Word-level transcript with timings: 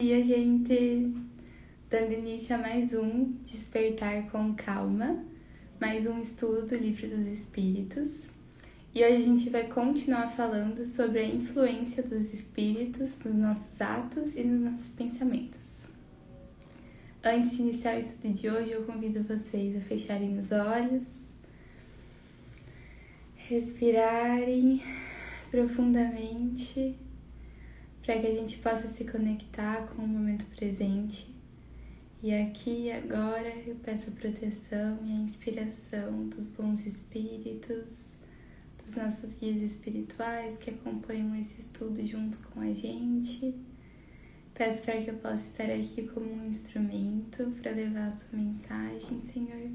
dia, 0.00 0.22
gente! 0.22 1.12
Dando 1.90 2.12
início 2.12 2.54
a 2.54 2.58
mais 2.58 2.94
um 2.94 3.32
Despertar 3.42 4.30
com 4.30 4.54
Calma, 4.54 5.24
mais 5.80 6.06
um 6.06 6.20
estudo 6.20 6.68
do 6.68 6.76
Livro 6.76 7.08
dos 7.08 7.26
Espíritos. 7.26 8.28
E 8.94 9.04
hoje 9.04 9.16
a 9.16 9.20
gente 9.20 9.50
vai 9.50 9.66
continuar 9.66 10.28
falando 10.28 10.84
sobre 10.84 11.18
a 11.18 11.24
influência 11.24 12.00
dos 12.00 12.32
espíritos 12.32 13.18
nos 13.24 13.34
nossos 13.34 13.80
atos 13.80 14.36
e 14.36 14.44
nos 14.44 14.70
nossos 14.70 14.90
pensamentos. 14.90 15.88
Antes 17.20 17.56
de 17.56 17.62
iniciar 17.62 17.96
o 17.96 17.98
estudo 17.98 18.32
de 18.32 18.48
hoje, 18.48 18.70
eu 18.70 18.84
convido 18.84 19.24
vocês 19.24 19.76
a 19.76 19.80
fecharem 19.80 20.38
os 20.38 20.52
olhos, 20.52 21.26
respirarem 23.34 24.80
profundamente 25.50 26.96
para 28.08 28.20
que 28.20 28.26
a 28.26 28.34
gente 28.34 28.56
possa 28.60 28.88
se 28.88 29.04
conectar 29.04 29.86
com 29.88 30.02
o 30.02 30.08
momento 30.08 30.46
presente. 30.56 31.28
E 32.22 32.32
aqui 32.32 32.90
agora 32.90 33.52
eu 33.66 33.74
peço 33.74 34.08
a 34.08 34.12
proteção 34.14 34.98
e 35.06 35.12
a 35.12 35.16
inspiração 35.16 36.26
dos 36.26 36.48
bons 36.48 36.86
espíritos, 36.86 38.16
dos 38.82 38.96
nossos 38.96 39.34
guias 39.34 39.60
espirituais 39.60 40.56
que 40.56 40.70
acompanham 40.70 41.38
esse 41.38 41.60
estudo 41.60 42.02
junto 42.02 42.38
com 42.38 42.62
a 42.62 42.72
gente. 42.72 43.54
Peço 44.54 44.84
para 44.84 45.02
que 45.02 45.10
eu 45.10 45.18
possa 45.18 45.44
estar 45.44 45.70
aqui 45.70 46.08
como 46.08 46.32
um 46.32 46.48
instrumento 46.48 47.54
para 47.60 47.72
levar 47.72 48.08
a 48.08 48.12
sua 48.12 48.38
mensagem, 48.38 49.20
Senhor. 49.20 49.70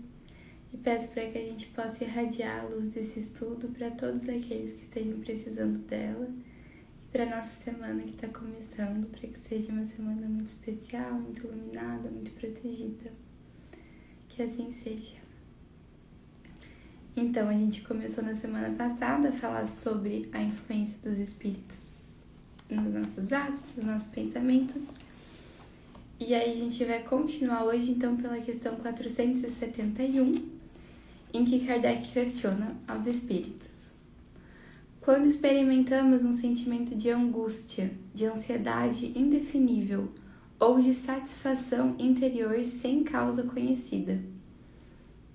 E 0.74 0.78
peço 0.78 1.10
para 1.10 1.30
que 1.30 1.38
a 1.38 1.46
gente 1.46 1.68
possa 1.68 2.04
irradiar 2.04 2.62
a 2.62 2.68
luz 2.68 2.90
desse 2.90 3.20
estudo 3.20 3.68
para 3.68 3.92
todos 3.92 4.28
aqueles 4.28 4.74
que 4.74 4.86
estejam 4.86 5.20
precisando 5.20 5.78
dela 5.86 6.34
para 7.14 7.28
nossa 7.28 7.54
semana 7.64 8.02
que 8.02 8.10
está 8.10 8.28
começando, 8.28 9.08
para 9.12 9.30
que 9.30 9.38
seja 9.38 9.72
uma 9.72 9.86
semana 9.86 10.28
muito 10.28 10.48
especial, 10.48 11.14
muito 11.14 11.46
iluminada, 11.46 12.10
muito 12.10 12.32
protegida. 12.32 13.14
Que 14.28 14.42
assim 14.42 14.74
seja. 14.74 15.18
Então, 17.16 17.48
a 17.50 17.54
gente 17.54 17.84
começou 17.84 18.24
na 18.24 18.34
semana 18.34 18.76
passada 18.76 19.30
a 19.30 19.32
falar 19.32 19.68
sobre 19.68 20.28
a 20.34 20.42
influência 20.42 20.98
dos 21.04 21.20
espíritos 21.20 22.16
nos 22.68 22.92
nossos 22.92 23.32
atos, 23.32 23.62
nos 23.78 23.86
nossos 23.86 24.08
pensamentos. 24.08 24.88
E 26.20 26.34
aí 26.34 26.52
a 26.52 26.58
gente 26.58 26.84
vai 26.84 27.04
continuar 27.04 27.64
hoje 27.66 27.92
então 27.92 28.18
pela 28.18 28.40
questão 28.40 28.76
471, 28.78 30.50
em 31.32 31.46
que 31.46 31.64
Kardec 31.68 32.12
questiona 32.12 32.76
aos 32.88 33.06
espíritos. 33.06 33.83
Quando 35.04 35.28
experimentamos 35.28 36.24
um 36.24 36.32
sentimento 36.32 36.96
de 36.96 37.10
angústia, 37.10 37.92
de 38.14 38.26
ansiedade 38.26 39.12
indefinível 39.20 40.08
ou 40.58 40.80
de 40.80 40.94
satisfação 40.94 41.94
interior 42.00 42.64
sem 42.64 43.04
causa 43.04 43.44
conhecida, 43.44 44.24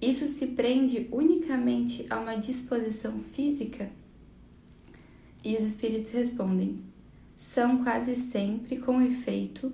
isso 0.00 0.26
se 0.26 0.46
prende 0.46 1.06
unicamente 1.12 2.06
a 2.08 2.18
uma 2.18 2.36
disposição 2.36 3.18
física? 3.18 3.90
E 5.44 5.54
os 5.54 5.62
espíritos 5.62 6.12
respondem: 6.12 6.80
são 7.36 7.84
quase 7.84 8.16
sempre, 8.16 8.78
com 8.78 9.02
efeito, 9.02 9.70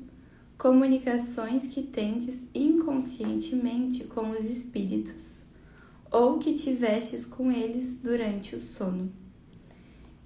comunicações 0.58 1.68
que 1.68 1.82
tendes 1.82 2.48
inconscientemente 2.52 4.02
com 4.02 4.32
os 4.32 4.44
espíritos, 4.50 5.46
ou 6.10 6.40
que 6.40 6.52
tivestes 6.52 7.24
com 7.24 7.52
eles 7.52 8.00
durante 8.02 8.56
o 8.56 8.60
sono. 8.60 9.22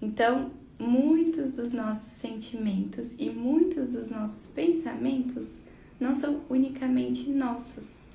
Então, 0.01 0.53
muitos 0.79 1.53
dos 1.53 1.73
nossos 1.73 2.13
sentimentos 2.13 3.15
e 3.19 3.31
muitos 3.31 3.95
dos 3.95 4.11
nossos 4.11 4.49
pensamentos 4.49 5.59
não 5.99 6.15
são 6.15 6.43
unicamente 6.49 7.29
nossos, 7.31 8.07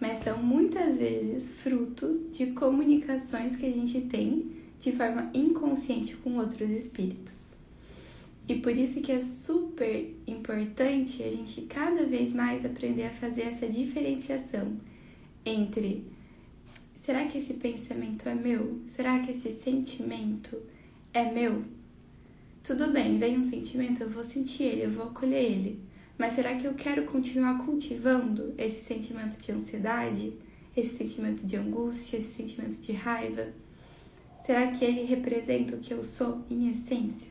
mas 0.00 0.18
são 0.18 0.40
muitas 0.42 0.96
vezes 0.96 1.52
frutos 1.54 2.30
de 2.30 2.46
comunicações 2.52 3.56
que 3.56 3.66
a 3.66 3.72
gente 3.72 4.02
tem 4.02 4.52
de 4.78 4.92
forma 4.92 5.30
inconsciente 5.34 6.16
com 6.16 6.38
outros 6.38 6.70
espíritos. 6.70 7.52
E 8.48 8.56
por 8.56 8.76
isso 8.76 9.00
que 9.00 9.12
é 9.12 9.20
super 9.20 10.14
importante 10.26 11.22
a 11.22 11.30
gente 11.30 11.62
cada 11.62 12.04
vez 12.04 12.32
mais 12.32 12.64
aprender 12.64 13.04
a 13.04 13.10
fazer 13.10 13.42
essa 13.42 13.68
diferenciação 13.68 14.76
entre 15.44 16.04
será 17.02 17.24
que 17.26 17.38
esse 17.38 17.54
pensamento 17.54 18.28
é 18.28 18.34
meu? 18.34 18.80
Será 18.88 19.20
que 19.20 19.30
esse 19.30 19.50
sentimento 19.52 20.56
é 21.12 21.30
meu. 21.30 21.64
Tudo 22.62 22.92
bem, 22.92 23.18
vem 23.18 23.38
um 23.38 23.44
sentimento, 23.44 24.02
eu 24.02 24.10
vou 24.10 24.22
sentir 24.22 24.64
ele, 24.64 24.84
eu 24.84 24.90
vou 24.90 25.06
acolher 25.06 25.44
ele. 25.44 25.80
Mas 26.16 26.34
será 26.34 26.54
que 26.54 26.64
eu 26.64 26.74
quero 26.74 27.04
continuar 27.04 27.64
cultivando 27.64 28.54
esse 28.56 28.84
sentimento 28.84 29.36
de 29.36 29.50
ansiedade, 29.50 30.32
esse 30.76 30.96
sentimento 30.96 31.44
de 31.44 31.56
angústia, 31.56 32.18
esse 32.18 32.32
sentimento 32.32 32.80
de 32.80 32.92
raiva? 32.92 33.48
Será 34.44 34.70
que 34.70 34.84
ele 34.84 35.04
representa 35.04 35.76
o 35.76 35.80
que 35.80 35.92
eu 35.92 36.04
sou 36.04 36.44
em 36.48 36.70
essência? 36.70 37.30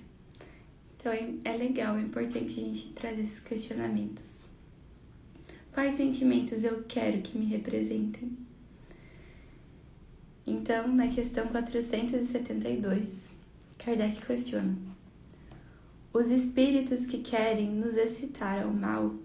Então 0.98 1.12
é 1.44 1.53
legal, 1.53 1.98
é 1.98 2.02
importante 2.02 2.59
a 2.59 2.63
gente 2.63 2.90
trazer 2.90 3.22
esses 3.22 3.40
questionamentos. 3.40 4.48
Quais 5.74 5.96
sentimentos 5.96 6.63
eu 6.63 6.84
quero 6.88 7.22
que 7.22 7.38
me 7.38 7.46
representem? 7.46 8.38
Então, 10.46 10.88
na 10.94 11.08
questão 11.08 11.48
472, 11.48 13.31
Kardec 13.84 14.24
questiona: 14.28 14.78
Os 16.14 16.30
espíritos 16.30 17.08
que 17.08 17.18
querem 17.18 17.68
nos 17.72 17.96
excitar 17.96 18.62
ao 18.62 18.72
mal 18.72 19.16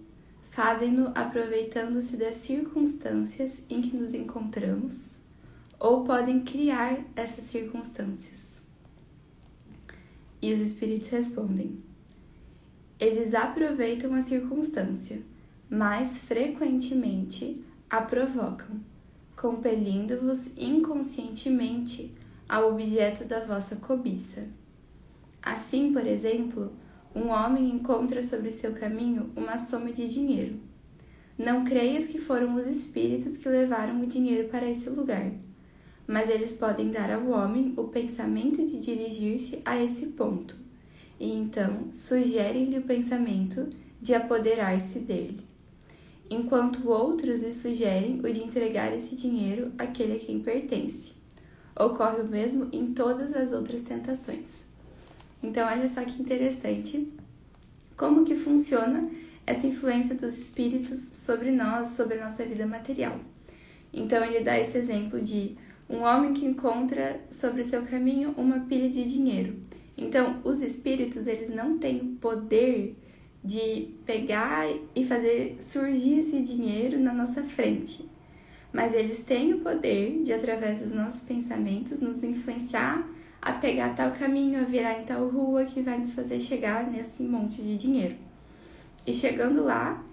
fazem-no 0.49 1.11
aproveitando-se 1.13 2.17
das 2.17 2.37
circunstâncias 2.37 3.67
em 3.69 3.83
que 3.83 3.95
nos 3.95 4.15
encontramos 4.15 5.21
ou 5.79 6.03
podem 6.03 6.43
criar 6.43 6.99
essas 7.15 7.43
circunstâncias? 7.43 8.59
E 10.41 10.51
os 10.51 10.59
espíritos 10.59 11.09
respondem: 11.09 11.77
Eles 12.99 13.35
aproveitam 13.35 14.15
a 14.15 14.21
circunstância, 14.21 15.21
mas 15.69 16.17
frequentemente 16.17 17.63
a 17.87 18.01
provocam, 18.01 18.79
compelindo-vos 19.35 20.57
inconscientemente 20.57 22.11
ao 22.47 22.71
objeto 22.71 23.25
da 23.25 23.41
vossa 23.43 23.75
cobiça. 23.75 24.43
Assim, 25.41 25.91
por 25.91 26.05
exemplo, 26.05 26.71
um 27.15 27.29
homem 27.29 27.69
encontra 27.69 28.23
sobre 28.23 28.51
seu 28.51 28.73
caminho 28.73 29.31
uma 29.35 29.57
soma 29.57 29.91
de 29.91 30.07
dinheiro. 30.07 30.59
Não 31.37 31.63
creias 31.63 32.07
que 32.07 32.17
foram 32.17 32.55
os 32.55 32.65
espíritos 32.65 33.37
que 33.37 33.47
levaram 33.49 34.01
o 34.01 34.07
dinheiro 34.07 34.49
para 34.49 34.69
esse 34.69 34.89
lugar, 34.89 35.31
mas 36.07 36.29
eles 36.29 36.53
podem 36.53 36.89
dar 36.89 37.11
ao 37.11 37.27
homem 37.27 37.73
o 37.75 37.83
pensamento 37.85 38.65
de 38.65 38.79
dirigir-se 38.79 39.61
a 39.65 39.81
esse 39.81 40.07
ponto, 40.07 40.55
e 41.19 41.31
então 41.31 41.91
sugerem-lhe 41.91 42.79
o 42.79 42.83
pensamento 42.83 43.69
de 44.01 44.15
apoderar-se 44.15 44.99
dele, 44.99 45.41
enquanto 46.29 46.89
outros 46.89 47.41
lhe 47.41 47.51
sugerem 47.51 48.19
o 48.19 48.31
de 48.31 48.43
entregar 48.43 48.95
esse 48.95 49.15
dinheiro 49.15 49.71
àquele 49.77 50.15
a 50.15 50.19
quem 50.19 50.39
pertence. 50.39 51.16
Ocorre 51.79 52.21
o 52.21 52.27
mesmo 52.27 52.67
em 52.71 52.93
todas 52.93 53.35
as 53.35 53.51
outras 53.51 53.81
tentações. 53.81 54.63
Então, 55.43 55.67
olha 55.67 55.87
só 55.87 56.03
que 56.03 56.21
interessante 56.21 57.07
como 57.95 58.25
que 58.25 58.35
funciona 58.35 59.09
essa 59.45 59.67
influência 59.67 60.15
dos 60.15 60.37
espíritos 60.37 60.99
sobre 60.99 61.51
nós, 61.51 61.89
sobre 61.89 62.17
nossa 62.17 62.43
vida 62.43 62.65
material. 62.65 63.19
Então, 63.93 64.23
ele 64.23 64.43
dá 64.43 64.57
esse 64.59 64.77
exemplo 64.77 65.21
de 65.21 65.55
um 65.87 66.01
homem 66.01 66.33
que 66.33 66.45
encontra 66.45 67.21
sobre 67.29 67.63
seu 67.63 67.83
caminho 67.83 68.33
uma 68.37 68.61
pilha 68.61 68.89
de 68.89 69.05
dinheiro. 69.05 69.55
Então, 69.95 70.41
os 70.43 70.61
espíritos, 70.61 71.27
eles 71.27 71.49
não 71.49 71.77
têm 71.77 71.97
o 72.01 72.15
poder 72.15 72.95
de 73.43 73.89
pegar 74.05 74.67
e 74.95 75.05
fazer 75.05 75.57
surgir 75.59 76.19
esse 76.19 76.41
dinheiro 76.41 76.99
na 76.99 77.13
nossa 77.13 77.43
frente 77.43 78.16
mas 78.73 78.93
eles 78.93 79.23
têm 79.23 79.53
o 79.53 79.59
poder 79.59 80.21
de, 80.23 80.33
através 80.33 80.81
dos 80.81 80.91
nossos 80.91 81.21
pensamentos, 81.21 81.99
nos 81.99 82.23
influenciar 82.23 83.07
a 83.41 83.53
pegar 83.53 83.95
tal 83.95 84.11
caminho, 84.11 84.59
a 84.59 84.63
virar 84.63 84.99
em 84.99 85.05
tal 85.05 85.27
rua 85.29 85.65
que 85.65 85.81
vai 85.81 85.97
nos 85.97 86.13
fazer 86.13 86.39
chegar 86.39 86.89
nesse 86.89 87.23
monte 87.23 87.61
de 87.61 87.77
dinheiro. 87.77 88.15
E 89.05 89.13
chegando 89.13 89.63
lá, 89.63 90.03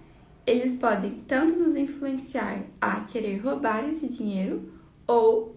eles 0.45 0.75
podem 0.75 1.23
tanto 1.27 1.59
nos 1.59 1.75
influenciar 1.75 2.63
a 2.79 3.01
querer 3.01 3.37
roubar 3.37 3.89
esse 3.89 4.07
dinheiro 4.07 4.71
ou 5.07 5.55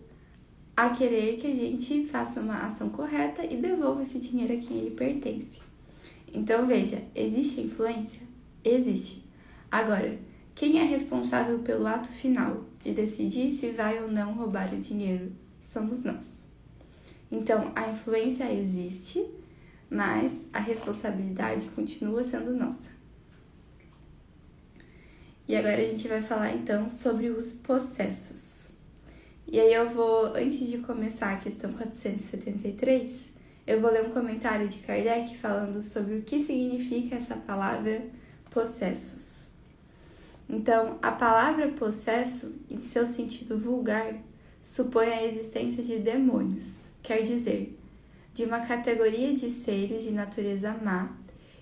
a 0.77 0.91
querer 0.91 1.37
que 1.37 1.47
a 1.47 1.55
gente 1.55 2.07
faça 2.07 2.41
uma 2.41 2.65
ação 2.65 2.89
correta 2.89 3.45
e 3.45 3.57
devolva 3.57 4.03
esse 4.03 4.19
dinheiro 4.19 4.55
a 4.55 4.57
quem 4.57 4.79
ele 4.79 4.91
pertence. 4.93 5.61
Então 6.33 6.67
veja, 6.67 7.03
existe 7.15 7.61
influência? 7.61 8.21
Existe. 8.65 9.25
Agora, 9.71 10.19
quem 10.59 10.81
é 10.81 10.83
responsável 10.83 11.61
pelo 11.61 11.87
ato 11.87 12.09
final 12.09 12.65
de 12.83 12.93
decidir 12.93 13.53
se 13.53 13.71
vai 13.71 14.03
ou 14.03 14.11
não 14.11 14.35
roubar 14.35 14.75
o 14.75 14.77
dinheiro? 14.77 15.31
Somos 15.61 16.03
nós. 16.03 16.49
Então, 17.31 17.71
a 17.77 17.89
influência 17.89 18.53
existe, 18.53 19.25
mas 19.89 20.33
a 20.53 20.59
responsabilidade 20.59 21.69
continua 21.69 22.25
sendo 22.25 22.53
nossa. 22.53 22.91
E 25.47 25.55
agora 25.55 25.81
a 25.81 25.87
gente 25.87 26.09
vai 26.09 26.23
falar 26.23 26.53
então 26.53 26.89
sobre 26.89 27.29
os 27.29 27.53
possessos. 27.53 28.73
E 29.47 29.61
aí 29.61 29.73
eu 29.73 29.89
vou, 29.89 30.35
antes 30.35 30.69
de 30.69 30.79
começar 30.79 31.35
a 31.35 31.37
questão 31.37 31.73
473, 31.73 33.31
eu 33.65 33.81
vou 33.81 33.93
ler 33.93 34.05
um 34.05 34.11
comentário 34.11 34.67
de 34.67 34.79
Kardec 34.79 35.37
falando 35.37 35.81
sobre 35.81 36.17
o 36.17 36.23
que 36.23 36.41
significa 36.41 37.15
essa 37.15 37.37
palavra 37.37 38.05
possessos. 38.51 39.48
Então, 40.49 40.99
a 41.03 41.11
palavra 41.13 41.69
possesso, 41.69 42.59
em 42.71 42.83
seu 42.83 43.07
sentido 43.07 43.59
vulgar, 43.59 44.15
supõe 44.63 45.09
a 45.09 45.27
existência 45.27 45.83
de 45.83 45.99
demônios, 45.99 46.89
quer 47.03 47.23
dizer, 47.23 47.79
de 48.33 48.45
uma 48.45 48.61
categoria 48.61 49.35
de 49.35 49.51
seres 49.51 50.03
de 50.03 50.11
natureza 50.11 50.75
má 50.83 51.15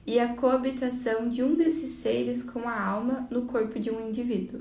e 0.07 0.21
a 0.21 0.35
coabitação 0.35 1.29
de 1.29 1.43
um 1.43 1.57
desses 1.57 1.93
seres 1.93 2.45
com 2.45 2.69
a 2.69 2.81
alma 2.81 3.27
no 3.29 3.43
corpo 3.47 3.81
de 3.81 3.91
um 3.91 4.09
indivíduo. 4.09 4.61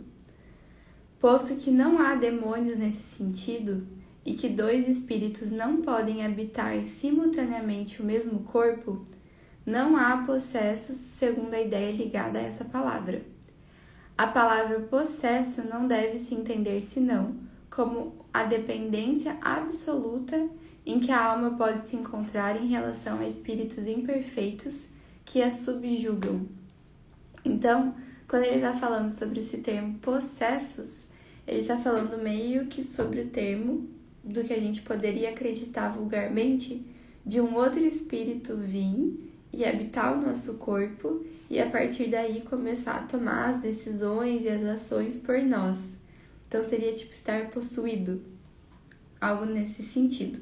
Posto 1.19 1.56
que 1.56 1.69
não 1.69 2.00
há 2.00 2.16
demônios 2.16 2.77
nesse 2.77 3.04
sentido 3.04 3.86
e 4.25 4.33
que 4.33 4.50
dois 4.50 4.88
espíritos 4.88 5.51
não 5.51 5.83
podem 5.83 6.25
habitar 6.25 6.88
simultaneamente 6.88 8.01
o 8.01 8.06
mesmo 8.06 8.39
corpo, 8.39 9.04
não 9.63 9.95
há 9.95 10.18
possessos 10.25 10.98
segundo 10.98 11.54
a 11.54 11.62
ideia 11.62 11.92
ligada 11.92 12.39
a 12.39 12.42
essa 12.42 12.66
palavra. 12.66 13.34
A 14.17 14.27
palavra 14.27 14.79
possesso 14.79 15.67
não 15.67 15.88
deve 15.88 16.17
se 16.17 16.33
entender 16.33 16.81
senão 16.81 17.35
como 17.69 18.25
a 18.33 18.45
dependência 18.45 19.38
absoluta 19.41 20.47
em 20.85 21.01
que 21.01 21.12
a 21.12 21.21
alma 21.21 21.57
pode 21.57 21.85
se 21.88 21.97
encontrar 21.97 22.56
em 22.56 22.67
relação 22.67 23.19
a 23.19 23.27
espíritos 23.27 23.85
imperfeitos 23.85 24.89
que 25.25 25.41
a 25.41 25.51
subjugam. 25.51 26.47
Então, 27.44 27.94
quando 28.25 28.44
ele 28.44 28.56
está 28.56 28.73
falando 28.73 29.12
sobre 29.12 29.41
esse 29.41 29.57
termo 29.57 30.00
possessos, 30.00 31.07
ele 31.45 31.62
está 31.62 31.77
falando 31.77 32.21
meio 32.23 32.67
que 32.67 32.83
sobre 32.83 33.21
o 33.21 33.27
termo 33.27 33.89
do 34.23 34.45
que 34.45 34.53
a 34.53 34.59
gente 34.59 34.81
poderia 34.81 35.31
acreditar 35.31 35.89
vulgarmente 35.89 36.85
de 37.25 37.41
um 37.41 37.56
outro 37.56 37.83
espírito 37.83 38.56
vir 38.56 39.25
e 39.55 39.63
habitar 39.63 40.17
o 40.17 40.21
nosso 40.21 40.55
corpo 40.55 41.25
e 41.49 41.59
a 41.59 41.69
partir 41.69 42.07
daí 42.07 42.41
começar 42.41 42.95
a 42.95 43.03
tomar 43.03 43.49
as 43.49 43.61
decisões 43.61 44.43
e 44.43 44.49
as 44.49 44.63
ações 44.63 45.17
por 45.17 45.41
nós. 45.41 45.97
Então 46.47 46.61
seria 46.61 46.93
tipo 46.93 47.13
estar 47.13 47.49
possuído, 47.49 48.21
algo 49.19 49.45
nesse 49.45 49.81
sentido. 49.81 50.39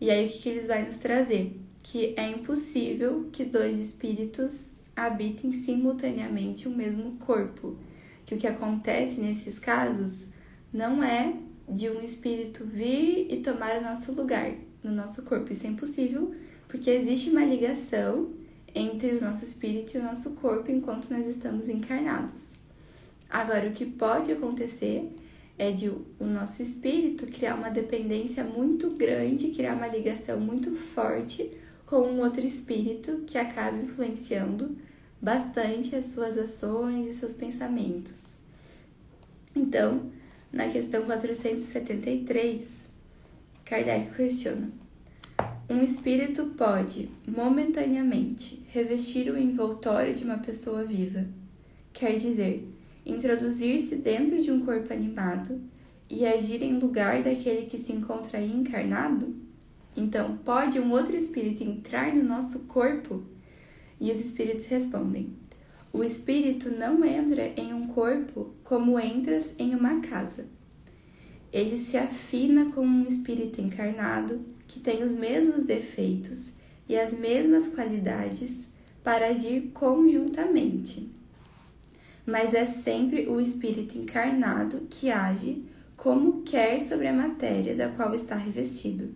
E 0.00 0.10
aí 0.10 0.26
o 0.26 0.30
que, 0.30 0.48
eles 0.48 0.66
vão 0.66 0.84
nos 0.84 0.98
trazer? 0.98 1.58
Que 1.82 2.14
é 2.16 2.30
impossível 2.30 3.28
que 3.32 3.44
dois 3.44 3.78
espíritos 3.78 4.72
habitem 4.94 5.50
simultaneamente 5.52 6.68
o 6.68 6.70
mesmo 6.70 7.12
corpo. 7.18 7.78
Que 8.26 8.34
o 8.34 8.38
que 8.38 8.46
acontece 8.46 9.18
nesses 9.18 9.58
casos 9.58 10.26
não 10.70 11.02
é 11.02 11.34
de 11.66 11.88
um 11.88 12.02
espírito 12.02 12.64
vir 12.64 13.26
e 13.32 13.40
tomar 13.40 13.78
o 13.78 13.82
nosso 13.82 14.12
lugar 14.12 14.52
no 14.84 14.92
nosso 14.92 15.22
corpo. 15.22 15.50
Isso 15.50 15.66
é 15.66 15.70
impossível 15.70 16.34
porque 16.68 16.90
existe 16.90 17.30
uma 17.30 17.44
ligação 17.44 18.30
entre 18.74 19.12
o 19.12 19.20
nosso 19.20 19.44
espírito 19.44 19.96
e 19.96 20.00
o 20.00 20.04
nosso 20.04 20.32
corpo 20.32 20.70
enquanto 20.70 21.10
nós 21.10 21.26
estamos 21.26 21.68
encarnados. 21.68 22.52
Agora, 23.28 23.68
o 23.68 23.72
que 23.72 23.84
pode 23.84 24.30
acontecer 24.30 25.10
é 25.58 25.72
de 25.72 25.88
o 25.88 26.24
nosso 26.24 26.62
espírito 26.62 27.26
criar 27.26 27.56
uma 27.56 27.70
dependência 27.70 28.44
muito 28.44 28.90
grande, 28.90 29.48
criar 29.48 29.74
uma 29.74 29.88
ligação 29.88 30.38
muito 30.38 30.76
forte 30.76 31.50
com 31.84 32.00
um 32.00 32.20
outro 32.20 32.46
espírito 32.46 33.24
que 33.26 33.36
acaba 33.36 33.76
influenciando 33.76 34.76
bastante 35.20 35.96
as 35.96 36.06
suas 36.06 36.38
ações 36.38 37.08
e 37.08 37.12
seus 37.12 37.34
pensamentos. 37.34 38.36
Então, 39.54 40.10
na 40.52 40.68
questão 40.68 41.04
473, 41.04 42.88
Kardec 43.64 44.14
questiona: 44.14 44.70
Um 45.70 45.82
espírito 45.82 46.46
pode, 46.56 47.10
momentaneamente, 47.26 48.62
revestir 48.68 49.30
o 49.30 49.36
envoltório 49.36 50.14
de 50.14 50.24
uma 50.24 50.38
pessoa 50.38 50.82
viva, 50.82 51.26
quer 51.92 52.16
dizer, 52.16 52.66
introduzir-se 53.04 53.96
dentro 53.96 54.40
de 54.40 54.50
um 54.50 54.60
corpo 54.60 54.90
animado 54.94 55.60
e 56.08 56.24
agir 56.24 56.62
em 56.62 56.78
lugar 56.78 57.22
daquele 57.22 57.66
que 57.66 57.76
se 57.76 57.92
encontra 57.92 58.38
aí 58.38 58.50
encarnado? 58.50 59.36
Então, 59.94 60.38
pode 60.38 60.80
um 60.80 60.90
outro 60.90 61.14
espírito 61.14 61.62
entrar 61.62 62.14
no 62.14 62.24
nosso 62.24 62.60
corpo? 62.60 63.22
E 64.00 64.10
os 64.10 64.18
espíritos 64.18 64.64
respondem: 64.64 65.34
O 65.92 66.02
espírito 66.02 66.70
não 66.70 67.04
entra 67.04 67.52
em 67.60 67.74
um 67.74 67.88
corpo 67.88 68.54
como 68.64 68.98
entras 68.98 69.54
em 69.58 69.74
uma 69.74 70.00
casa. 70.00 70.46
Ele 71.52 71.76
se 71.76 71.98
afina 71.98 72.72
com 72.72 72.80
um 72.80 73.06
espírito 73.06 73.60
encarnado 73.60 74.56
que 74.68 74.78
tem 74.78 75.02
os 75.02 75.10
mesmos 75.10 75.64
defeitos 75.64 76.52
e 76.88 76.96
as 76.96 77.12
mesmas 77.12 77.66
qualidades 77.66 78.70
para 79.02 79.26
agir 79.28 79.70
conjuntamente 79.74 81.18
mas 82.28 82.52
é 82.52 82.66
sempre 82.66 83.26
o 83.26 83.40
espírito 83.40 83.96
encarnado 83.96 84.86
que 84.90 85.10
age 85.10 85.64
como 85.96 86.42
quer 86.42 86.78
sobre 86.78 87.08
a 87.08 87.12
matéria 87.12 87.74
da 87.74 87.88
qual 87.88 88.14
está 88.14 88.36
revestido. 88.36 89.08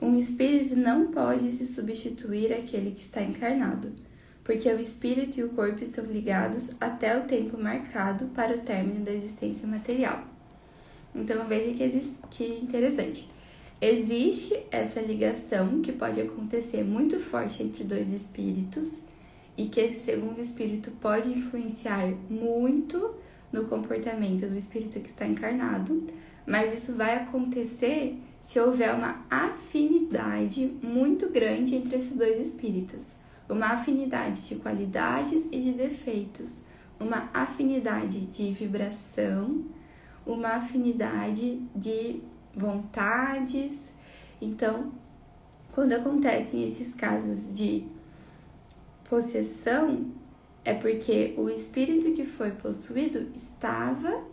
Um 0.00 0.16
espírito 0.16 0.76
não 0.76 1.08
pode 1.08 1.50
se 1.50 1.66
substituir 1.66 2.52
àquele 2.52 2.92
que 2.92 3.00
está 3.00 3.20
encarnado, 3.20 3.90
porque 4.44 4.68
o 4.68 4.80
espírito 4.80 5.40
e 5.40 5.42
o 5.42 5.48
corpo 5.48 5.82
estão 5.82 6.04
ligados 6.04 6.70
até 6.80 7.18
o 7.18 7.24
tempo 7.24 7.58
marcado 7.58 8.26
para 8.26 8.56
o 8.56 8.60
término 8.60 9.04
da 9.04 9.12
existência 9.12 9.66
material. 9.66 10.22
Então 11.12 11.44
veja 11.48 11.72
que, 11.72 12.14
que 12.30 12.44
interessante. 12.62 13.28
Existe 13.80 14.66
essa 14.70 15.00
ligação 15.00 15.82
que 15.82 15.92
pode 15.92 16.18
acontecer 16.18 16.82
muito 16.82 17.20
forte 17.20 17.62
entre 17.62 17.84
dois 17.84 18.10
espíritos 18.10 19.02
e 19.56 19.66
que 19.66 19.80
esse 19.80 20.00
segundo 20.00 20.40
espírito 20.40 20.90
pode 20.92 21.28
influenciar 21.28 22.08
muito 22.30 23.14
no 23.52 23.66
comportamento 23.66 24.46
do 24.46 24.56
espírito 24.56 25.00
que 25.00 25.08
está 25.08 25.26
encarnado, 25.26 26.06
mas 26.46 26.72
isso 26.72 26.94
vai 26.94 27.16
acontecer 27.16 28.18
se 28.40 28.58
houver 28.58 28.94
uma 28.94 29.24
afinidade 29.28 30.66
muito 30.82 31.28
grande 31.28 31.74
entre 31.74 31.96
esses 31.96 32.16
dois 32.16 32.38
espíritos, 32.38 33.18
uma 33.48 33.72
afinidade 33.72 34.46
de 34.48 34.56
qualidades 34.56 35.48
e 35.52 35.60
de 35.60 35.72
defeitos, 35.72 36.62
uma 36.98 37.28
afinidade 37.34 38.20
de 38.20 38.52
vibração, 38.52 39.64
uma 40.24 40.56
afinidade 40.56 41.60
de 41.74 42.22
vontades. 42.56 43.92
Então, 44.40 44.92
quando 45.72 45.92
acontecem 45.92 46.66
esses 46.66 46.94
casos 46.94 47.54
de 47.54 47.86
possessão 49.04 50.10
é 50.64 50.74
porque 50.74 51.32
o 51.36 51.48
espírito 51.48 52.10
que 52.12 52.24
foi 52.24 52.50
possuído 52.50 53.28
estava 53.36 54.24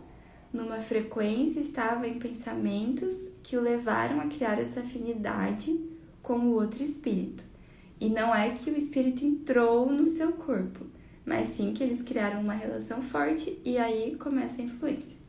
numa 0.52 0.80
frequência, 0.80 1.60
estava 1.60 2.08
em 2.08 2.18
pensamentos 2.18 3.30
que 3.42 3.56
o 3.56 3.60
levaram 3.60 4.20
a 4.20 4.26
criar 4.26 4.58
essa 4.58 4.80
afinidade 4.80 5.78
com 6.22 6.38
o 6.38 6.54
outro 6.54 6.82
espírito. 6.82 7.44
E 8.00 8.08
não 8.08 8.34
é 8.34 8.50
que 8.50 8.68
o 8.68 8.76
espírito 8.76 9.24
entrou 9.24 9.88
no 9.88 10.06
seu 10.06 10.32
corpo, 10.32 10.86
mas 11.24 11.48
sim 11.48 11.72
que 11.72 11.82
eles 11.84 12.02
criaram 12.02 12.40
uma 12.40 12.54
relação 12.54 13.00
forte 13.00 13.60
e 13.64 13.78
aí 13.78 14.16
começa 14.16 14.60
a 14.60 14.64
influência. 14.64 15.23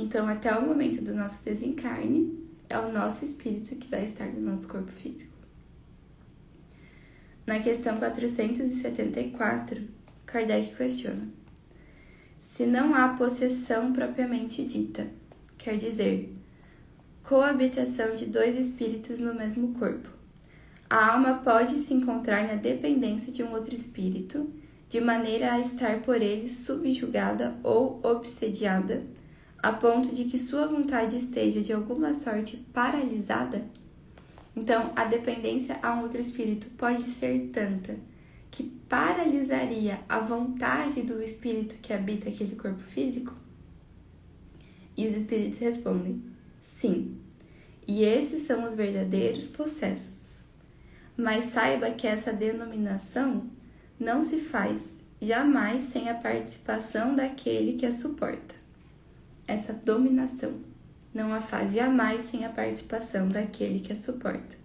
Então, 0.00 0.28
até 0.28 0.56
o 0.56 0.64
momento 0.64 1.02
do 1.02 1.12
nosso 1.12 1.44
desencarne, 1.44 2.32
é 2.68 2.78
o 2.78 2.92
nosso 2.92 3.24
espírito 3.24 3.74
que 3.74 3.88
vai 3.88 4.04
estar 4.04 4.26
no 4.26 4.40
nosso 4.40 4.68
corpo 4.68 4.92
físico. 4.92 5.36
Na 7.44 7.58
questão 7.58 7.98
474, 7.98 9.82
Kardec 10.24 10.76
questiona: 10.76 11.26
Se 12.38 12.64
não 12.64 12.94
há 12.94 13.08
possessão 13.08 13.92
propriamente 13.92 14.62
dita, 14.62 15.08
quer 15.56 15.76
dizer, 15.76 16.32
coabitação 17.24 18.14
de 18.14 18.26
dois 18.26 18.54
espíritos 18.54 19.18
no 19.18 19.34
mesmo 19.34 19.74
corpo, 19.74 20.10
a 20.88 21.12
alma 21.12 21.40
pode 21.42 21.76
se 21.80 21.92
encontrar 21.92 22.46
na 22.46 22.54
dependência 22.54 23.32
de 23.32 23.42
um 23.42 23.52
outro 23.52 23.74
espírito, 23.74 24.48
de 24.88 25.00
maneira 25.00 25.54
a 25.54 25.60
estar 25.60 26.02
por 26.02 26.22
ele 26.22 26.48
subjugada 26.48 27.56
ou 27.64 27.98
obsediada, 28.04 29.02
a 29.60 29.72
ponto 29.72 30.14
de 30.14 30.24
que 30.24 30.38
sua 30.38 30.66
vontade 30.66 31.16
esteja 31.16 31.60
de 31.60 31.72
alguma 31.72 32.14
sorte 32.14 32.56
paralisada? 32.72 33.64
Então, 34.54 34.92
a 34.96 35.04
dependência 35.04 35.78
a 35.82 35.94
um 35.94 36.02
outro 36.02 36.20
espírito 36.20 36.68
pode 36.76 37.02
ser 37.02 37.50
tanta 37.52 37.96
que 38.50 38.64
paralisaria 38.88 40.00
a 40.08 40.18
vontade 40.18 41.02
do 41.02 41.22
espírito 41.22 41.76
que 41.82 41.92
habita 41.92 42.28
aquele 42.28 42.56
corpo 42.56 42.82
físico? 42.82 43.34
E 44.96 45.06
os 45.06 45.12
espíritos 45.12 45.58
respondem: 45.58 46.22
sim. 46.60 47.18
E 47.86 48.02
esses 48.02 48.42
são 48.42 48.66
os 48.66 48.74
verdadeiros 48.74 49.46
possessos. 49.46 50.48
Mas 51.16 51.46
saiba 51.46 51.90
que 51.90 52.06
essa 52.06 52.32
denominação 52.32 53.48
não 53.98 54.22
se 54.22 54.38
faz 54.38 55.00
jamais 55.20 55.82
sem 55.84 56.08
a 56.08 56.14
participação 56.14 57.14
daquele 57.14 57.74
que 57.74 57.86
a 57.86 57.92
suporta. 57.92 58.57
Essa 59.48 59.72
dominação 59.72 60.60
não 61.12 61.32
a 61.32 61.40
faz 61.40 61.72
jamais 61.72 62.24
sem 62.24 62.44
a 62.44 62.50
participação 62.50 63.28
daquele 63.28 63.80
que 63.80 63.94
a 63.94 63.96
suporta, 63.96 64.58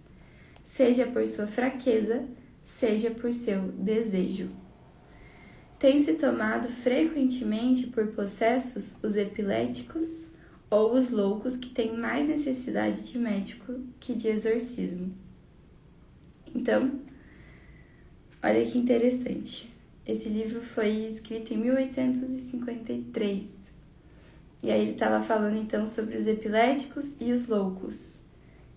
seja 0.62 1.06
por 1.06 1.26
sua 1.26 1.46
fraqueza, 1.46 2.28
seja 2.60 3.10
por 3.10 3.32
seu 3.32 3.62
desejo. 3.72 4.50
Tem-se 5.78 6.12
tomado 6.14 6.68
frequentemente 6.68 7.86
por 7.86 8.08
possessos 8.08 8.98
os 9.02 9.16
epiléticos 9.16 10.26
ou 10.68 10.92
os 10.94 11.08
loucos 11.10 11.56
que 11.56 11.70
têm 11.70 11.96
mais 11.96 12.28
necessidade 12.28 13.00
de 13.02 13.18
médico 13.18 13.80
que 13.98 14.14
de 14.14 14.28
exorcismo. 14.28 15.14
Então, 16.54 17.00
olha 18.42 18.62
que 18.66 18.76
interessante. 18.78 19.72
Esse 20.06 20.28
livro 20.28 20.60
foi 20.60 21.06
escrito 21.06 21.54
em 21.54 21.56
1853. 21.56 23.63
E 24.64 24.70
aí 24.70 24.80
ele 24.80 24.92
estava 24.92 25.22
falando 25.22 25.58
então 25.58 25.86
sobre 25.86 26.16
os 26.16 26.26
epiléticos 26.26 27.20
e 27.20 27.32
os 27.32 27.48
loucos, 27.48 28.22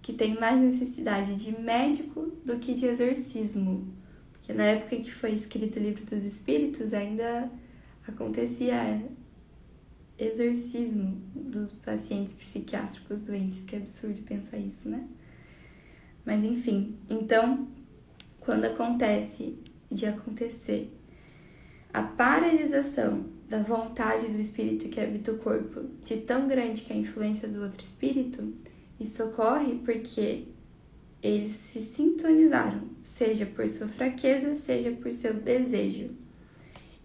que 0.01 0.11
têm 0.11 0.37
mais 0.37 0.59
necessidade 0.59 1.35
de 1.35 1.57
médico 1.61 2.29
do 2.43 2.59
que 2.59 2.73
de 2.73 2.85
exorcismo. 2.85 3.87
Porque 4.33 4.51
na 4.51 4.65
época 4.65 4.97
que 4.97 5.09
foi 5.09 5.31
escrito 5.31 5.79
o 5.79 5.81
livro 5.81 6.03
dos 6.03 6.25
espíritos 6.25 6.93
ainda 6.93 7.49
acontecia 8.05 9.01
exorcismo 10.19 11.21
dos 11.33 11.71
pacientes 11.71 12.33
psiquiátricos 12.33 13.21
doentes, 13.21 13.63
que 13.63 13.77
é 13.77 13.79
absurdo 13.79 14.21
pensar 14.23 14.57
isso, 14.57 14.89
né? 14.89 15.07
Mas 16.25 16.43
enfim, 16.43 16.97
então, 17.09 17.65
quando 18.41 18.65
acontece 18.65 19.57
de 19.89 20.05
acontecer 20.05 20.93
a 21.93 22.03
paralisação 22.03 23.36
da 23.49 23.59
vontade 23.59 24.27
do 24.27 24.39
espírito 24.39 24.89
que 24.89 24.99
habita 24.99 25.31
o 25.31 25.37
corpo 25.37 25.85
de 26.03 26.17
tão 26.17 26.47
grande 26.47 26.81
que 26.81 26.91
é 26.91 26.95
a 26.95 26.99
influência 26.99 27.47
do 27.47 27.61
outro 27.61 27.81
espírito, 27.81 28.53
isso 28.99 29.23
ocorre 29.23 29.75
porque 29.85 30.45
eles 31.21 31.53
se 31.53 31.81
sintonizaram, 31.81 32.81
seja 33.01 33.45
por 33.45 33.67
sua 33.67 33.87
fraqueza, 33.87 34.55
seja 34.55 34.91
por 34.91 35.11
seu 35.11 35.33
desejo. 35.33 36.11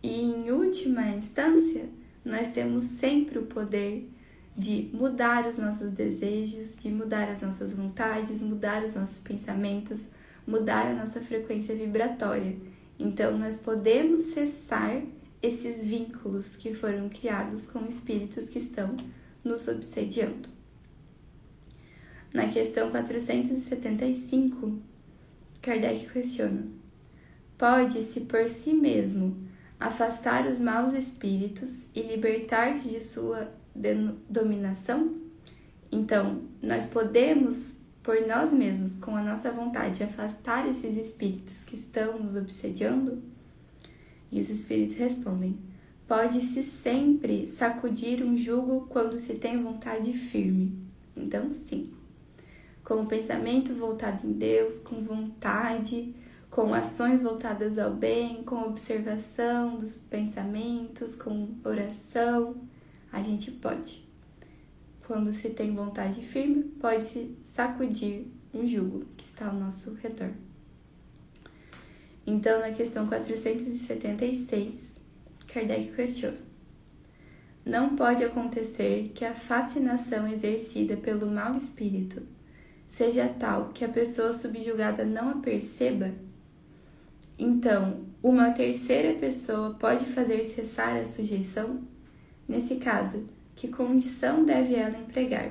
E 0.03 0.21
em 0.21 0.51
última 0.51 1.09
instância, 1.11 1.89
nós 2.25 2.49
temos 2.49 2.83
sempre 2.83 3.39
o 3.39 3.47
poder 3.47 4.09
de 4.57 4.91
mudar 4.93 5.47
os 5.47 5.57
nossos 5.57 5.91
desejos, 5.91 6.77
de 6.77 6.91
mudar 6.91 7.29
as 7.29 7.41
nossas 7.41 7.73
vontades, 7.73 8.43
mudar 8.43 8.85
os 8.85 8.95
nossos 8.95 9.19
pensamentos, 9.21 10.11
mudar 10.47 10.89
a 10.89 10.95
nossa 10.95 11.21
frequência 11.21 11.75
vibratória. 11.75 12.57
Então, 12.99 13.39
nós 13.39 13.57
podemos 13.57 14.23
cessar 14.25 15.03
esses 15.43 15.85
vínculos 15.85 16.57
que 16.57 16.73
foram 16.73 17.09
criados 17.09 17.67
com 17.67 17.85
espíritos 17.87 18.45
que 18.45 18.59
estão 18.59 18.97
nos 19.45 19.67
obsediando. 19.67 20.49
Na 22.33 22.49
questão 22.49 22.91
475, 22.91 24.79
Kardec 25.61 26.09
questiona: 26.11 26.67
Pode-se 27.59 28.23
por 28.23 28.49
si 28.49 28.73
mesmo 28.73 29.37
afastar 29.79 30.47
os 30.47 30.59
maus 30.59 30.95
espíritos 30.95 31.89
e 31.95 32.03
libertar-se 32.03 32.89
de 32.89 33.01
sua 33.01 33.53
dominação? 34.29 35.21
Então, 35.91 36.43
nós 36.63 36.87
podemos, 36.87 37.81
por 38.03 38.27
nós 38.27 38.53
mesmos, 38.53 38.99
com 38.99 39.15
a 39.15 39.23
nossa 39.23 39.51
vontade, 39.51 40.03
afastar 40.03 40.67
esses 40.67 40.97
espíritos 40.97 41.65
que 41.65 41.75
estão 41.75 42.19
nos 42.19 42.35
obsediando? 42.35 43.32
E 44.33 44.41
os 44.41 44.49
espíritos 44.49 44.97
respondem: 44.97 45.59
Pode-se 46.09 46.62
sempre 46.62 47.47
sacudir 47.47 48.25
um 48.25 48.37
jugo 48.37 48.87
quando 48.89 49.19
se 49.19 49.35
tem 49.35 49.62
vontade 49.62 50.15
firme. 50.15 50.77
Então, 51.17 51.51
sim. 51.51 51.93
Com 52.83 53.03
o 53.03 53.07
pensamento 53.07 53.75
voltado 53.75 54.27
em 54.27 54.33
Deus, 54.33 54.79
com 54.79 54.97
vontade, 55.01 56.15
com 56.51 56.75
ações 56.75 57.23
voltadas 57.23 57.79
ao 57.79 57.93
bem, 57.93 58.43
com 58.43 58.62
observação 58.62 59.79
dos 59.79 59.95
pensamentos, 59.95 61.15
com 61.15 61.49
oração, 61.65 62.57
a 63.12 63.23
gente 63.23 63.51
pode. 63.51 64.07
Quando 65.07 65.33
se 65.33 65.51
tem 65.51 65.75
vontade 65.75 66.23
firme, 66.23 66.65
pode-se 66.81 67.37
sacudir 67.43 68.27
um 68.53 68.67
jugo 68.67 69.05
que 69.17 69.25
está 69.25 69.47
ao 69.49 69.55
nosso 69.55 69.95
redor. 69.95 70.31
Então, 72.26 72.61
na 72.61 72.71
questão 72.71 73.07
476, 73.07 75.00
Kardec 75.47 75.93
questiona: 75.95 76.38
Não 77.64 77.97
pode 77.97 78.25
acontecer 78.25 79.12
que 79.14 79.25
a 79.25 79.35
fascinação 79.35 80.29
exercida 80.29 80.97
pelo 80.97 81.26
mau 81.31 81.57
espírito 81.57 82.23
seja 82.87 83.29
tal 83.29 83.71
que 83.71 83.85
a 83.85 83.88
pessoa 83.88 84.33
subjugada 84.33 85.05
não 85.05 85.31
a 85.31 85.37
perceba 85.37 86.12
então, 87.45 88.05
uma 88.23 88.52
terceira 88.52 89.19
pessoa 89.19 89.75
pode 89.75 90.05
fazer 90.07 90.45
cessar 90.45 90.97
a 90.97 91.05
sujeição? 91.05 91.81
Nesse 92.47 92.76
caso, 92.76 93.29
que 93.57 93.67
condição 93.67 94.45
deve 94.45 94.75
ela 94.75 94.97
empregar? 94.97 95.50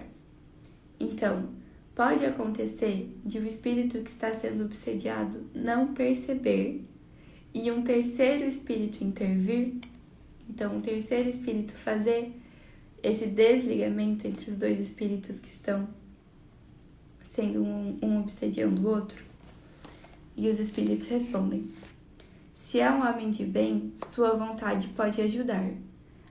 Então, 0.98 1.50
pode 1.96 2.26
acontecer 2.26 3.16
de 3.24 3.40
o 3.40 3.48
espírito 3.48 4.00
que 4.00 4.10
está 4.10 4.34
sendo 4.34 4.66
obsediado 4.66 5.46
não 5.54 5.94
perceber 5.94 6.86
e 7.54 7.70
um 7.72 7.84
terceiro 7.84 8.46
espírito 8.46 9.04
intervir? 9.04 9.76
Então, 10.50 10.78
um 10.78 10.82
terceiro 10.82 11.30
espírito 11.30 11.74
fazer 11.74 12.34
esse 13.04 13.28
desligamento 13.28 14.28
entre 14.28 14.52
os 14.52 14.58
dois 14.58 14.80
espíritos 14.80 15.40
que 15.40 15.50
estão 15.50 15.88
sendo 17.24 17.64
um, 17.64 17.98
um 18.02 18.20
obsediando 18.20 18.82
o 18.82 18.90
outro? 18.90 19.24
E 20.36 20.50
os 20.50 20.60
espíritos 20.60 21.08
respondem: 21.08 21.72
Se 22.54 22.80
é 22.80 22.90
um 22.90 23.08
homem 23.08 23.30
de 23.30 23.46
bem, 23.46 23.94
sua 24.08 24.36
vontade 24.36 24.88
pode 24.90 25.22
ajudar, 25.22 25.72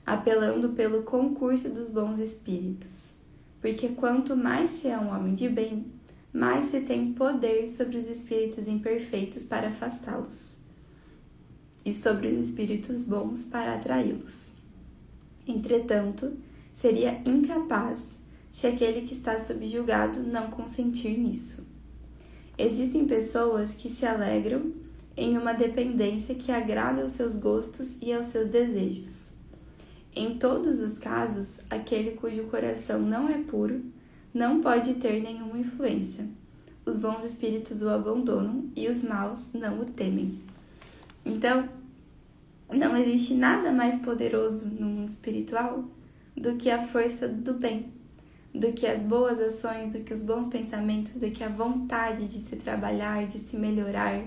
apelando 0.05 0.71
pelo 0.71 1.03
concurso 1.03 1.69
dos 1.69 1.91
bons 1.91 2.19
espíritos. 2.19 3.20
Porque 3.61 3.91
quanto 3.91 4.37
mais 4.37 4.71
se 4.71 4.89
é 4.89 4.99
um 4.99 5.15
homem 5.15 5.35
de 5.35 5.49
bem, 5.49 5.87
mais 6.33 6.67
se 6.67 6.81
tem 6.81 7.13
poder 7.13 7.69
sobre 7.69 7.97
os 7.97 8.09
espíritos 8.09 8.67
imperfeitos 8.67 9.45
para 9.45 9.69
afastá-los, 9.69 10.57
e 11.85 11.93
sobre 11.93 12.29
os 12.29 12.49
espíritos 12.49 13.03
bons 13.03 13.45
para 13.45 13.75
atraí-los. 13.75 14.55
Entretanto, 15.47 16.37
seria 16.73 17.21
incapaz 17.27 18.19
se 18.51 18.67
aquele 18.67 19.03
que 19.03 19.15
está 19.15 19.39
subjugado 19.39 20.23
não 20.23 20.51
consentir 20.51 21.19
nisso. 21.19 21.67
Existem 22.59 23.07
pessoas 23.07 23.73
que 23.73 23.89
se 23.89 24.05
alegram 24.05 24.73
em 25.17 25.37
uma 25.37 25.53
dependência 25.53 26.35
que 26.35 26.53
agrada 26.53 27.03
aos 27.03 27.13
seus 27.13 27.37
gostos 27.37 27.97
e 28.01 28.13
aos 28.13 28.27
seus 28.27 28.49
desejos. 28.49 29.30
Em 30.15 30.39
todos 30.39 30.81
os 30.81 30.99
casos, 30.99 31.61
aquele 31.71 32.13
cujo 32.13 32.45
coração 32.45 33.01
não 33.01 33.29
é 33.29 33.39
puro 33.39 33.83
não 34.33 34.61
pode 34.61 34.95
ter 34.95 35.23
nenhuma 35.23 35.59
influência. 35.59 36.27
Os 36.87 36.97
bons 36.97 37.25
espíritos 37.25 37.83
o 37.83 37.89
abandonam 37.89 38.71
e 38.77 38.89
os 38.89 39.03
maus 39.03 39.53
não 39.53 39.81
o 39.81 39.85
temem. 39.85 40.41
Então, 41.25 41.69
não 42.73 42.97
existe 42.97 43.35
nada 43.35 43.73
mais 43.73 44.01
poderoso 44.01 44.71
no 44.75 44.87
mundo 44.87 45.09
espiritual 45.09 45.85
do 46.37 46.57
que 46.57 46.71
a 46.71 46.83
força 46.83 47.29
do 47.29 47.55
bem 47.55 48.01
do 48.55 48.73
que 48.73 48.87
as 48.87 49.03
boas 49.03 49.39
ações, 49.39 49.93
do 49.93 50.01
que 50.01 50.13
os 50.13 50.23
bons 50.23 50.49
pensamentos, 50.49 51.13
do 51.15 51.31
que 51.31 51.45
a 51.45 51.49
vontade 51.49 52.27
de 52.27 52.39
se 52.39 52.57
trabalhar, 52.57 53.27
de 53.27 53.39
se 53.39 53.57
melhorar. 53.57 54.25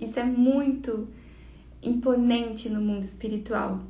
Isso 0.00 0.18
é 0.18 0.24
muito 0.24 1.08
imponente 1.82 2.68
no 2.68 2.80
mundo 2.80 3.04
espiritual. 3.04 3.80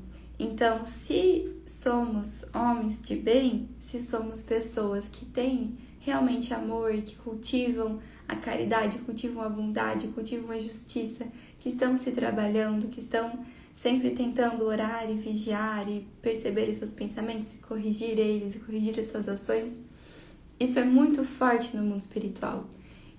Então, 0.42 0.84
se 0.84 1.54
somos 1.64 2.44
homens 2.52 3.00
de 3.00 3.14
bem, 3.14 3.68
se 3.78 4.00
somos 4.00 4.42
pessoas 4.42 5.08
que 5.08 5.24
têm 5.24 5.78
realmente 6.00 6.52
amor, 6.52 6.94
que 6.94 7.14
cultivam 7.14 8.00
a 8.26 8.34
caridade, 8.34 8.98
cultivam 8.98 9.44
a 9.44 9.48
bondade, 9.48 10.08
cultivam 10.08 10.50
a 10.50 10.58
justiça, 10.58 11.28
que 11.60 11.68
estão 11.68 11.96
se 11.96 12.10
trabalhando, 12.10 12.88
que 12.88 12.98
estão 12.98 13.38
sempre 13.72 14.10
tentando 14.10 14.64
orar 14.64 15.08
e 15.08 15.14
vigiar 15.14 15.88
e 15.88 16.08
perceber 16.20 16.74
seus 16.74 16.90
pensamentos 16.90 17.54
e 17.54 17.58
corrigir 17.58 18.18
eles 18.18 18.56
e 18.56 18.58
corrigir 18.58 18.98
as 18.98 19.06
suas 19.06 19.28
ações. 19.28 19.80
Isso 20.58 20.76
é 20.76 20.84
muito 20.84 21.24
forte 21.24 21.76
no 21.76 21.84
mundo 21.84 22.00
espiritual. 22.00 22.68